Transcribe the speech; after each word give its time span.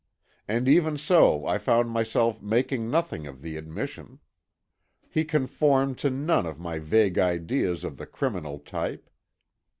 And 0.47 0.67
even 0.67 0.97
so 0.97 1.45
I 1.45 1.59
found 1.59 1.91
myself 1.91 2.41
making 2.41 2.89
nothing 2.89 3.27
of 3.27 3.43
the 3.43 3.55
admission. 3.55 4.17
He 5.07 5.23
conformed 5.23 5.99
to 5.99 6.09
none 6.09 6.47
of 6.47 6.57
my 6.59 6.79
vague 6.79 7.19
ideas 7.19 7.83
of 7.83 7.97
the 7.97 8.07
criminal 8.07 8.57
type. 8.57 9.11